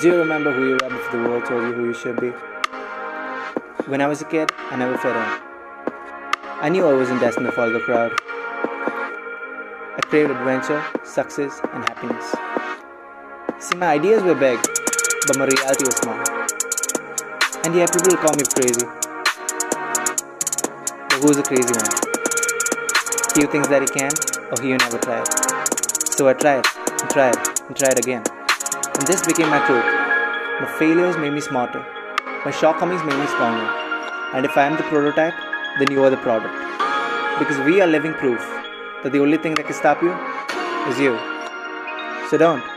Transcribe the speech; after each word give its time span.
Do 0.00 0.08
you 0.08 0.16
remember 0.16 0.50
who 0.50 0.70
you 0.70 0.72
were 0.72 0.88
before 0.88 1.22
the 1.22 1.28
world 1.28 1.44
told 1.44 1.62
you 1.62 1.72
who 1.72 1.84
you 1.86 1.94
should 1.94 2.20
be? 2.20 2.30
When 3.86 4.00
I 4.00 4.08
was 4.08 4.22
a 4.22 4.24
kid, 4.24 4.50
I 4.72 4.76
never 4.76 4.98
fit 4.98 5.14
in. 5.14 5.22
I 6.60 6.68
knew 6.68 6.84
I 6.84 6.92
wasn't 6.94 7.20
destined 7.20 7.46
to 7.46 7.52
follow 7.52 7.72
the 7.72 7.78
crowd. 7.78 8.10
I 9.94 10.00
craved 10.06 10.32
adventure, 10.32 10.84
success, 11.04 11.60
and 11.72 11.84
happiness. 11.84 12.34
See, 13.60 13.76
my 13.76 13.86
ideas 13.86 14.24
were 14.24 14.34
big, 14.34 14.58
but 15.28 15.38
my 15.38 15.44
reality 15.44 15.84
was 15.86 15.94
small. 16.02 16.18
And 17.62 17.72
yeah, 17.76 17.86
people 17.86 18.16
call 18.18 18.34
me 18.34 18.42
crazy. 18.50 18.86
But 21.06 21.18
who's 21.22 21.36
the 21.36 21.44
crazy 21.46 21.70
one? 21.70 21.86
He 23.36 23.42
who 23.42 23.46
thinks 23.46 23.68
that 23.68 23.82
he 23.82 23.86
can, 23.86 24.10
or 24.50 24.60
he 24.60 24.72
who 24.72 24.76
never 24.76 24.98
tried. 24.98 25.30
So 26.10 26.26
I 26.26 26.32
tried, 26.32 26.66
and 27.00 27.10
tried, 27.10 27.36
and 27.68 27.76
tried 27.76 27.98
again. 28.00 28.24
And 28.96 29.06
this 29.06 29.26
became 29.26 29.48
my 29.50 29.64
truth. 29.66 29.84
My 30.60 30.68
failures 30.78 31.16
made 31.16 31.32
me 31.32 31.40
smarter. 31.40 31.84
My 32.44 32.50
shortcomings 32.50 33.02
made 33.04 33.18
me 33.18 33.26
stronger. 33.26 33.68
And 34.34 34.44
if 34.44 34.56
I 34.56 34.66
am 34.66 34.76
the 34.76 34.84
prototype, 34.84 35.34
then 35.78 35.90
you 35.90 36.02
are 36.04 36.10
the 36.10 36.16
product. 36.18 36.54
Because 37.38 37.58
we 37.66 37.80
are 37.80 37.86
living 37.86 38.14
proof 38.14 38.40
that 39.02 39.12
the 39.12 39.20
only 39.20 39.38
thing 39.38 39.54
that 39.54 39.66
can 39.66 39.74
stop 39.74 40.02
you 40.02 40.12
is 40.90 40.98
you. 40.98 41.18
So 42.30 42.38
don't. 42.38 42.73